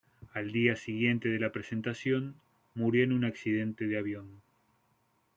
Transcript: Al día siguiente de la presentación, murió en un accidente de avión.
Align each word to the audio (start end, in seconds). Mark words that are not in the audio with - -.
Al 0.33 0.51
día 0.51 0.75
siguiente 0.75 1.29
de 1.29 1.37
la 1.39 1.51
presentación, 1.51 2.33
murió 2.73 3.03
en 3.03 3.13
un 3.13 3.23
accidente 3.23 3.85
de 3.85 3.99
avión. 3.99 4.41